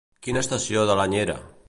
[0.27, 1.37] Quina estació de l'any era?